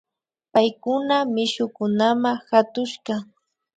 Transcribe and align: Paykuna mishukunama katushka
Paykuna 0.53 1.15
mishukunama 1.33 2.31
katushka 2.49 3.15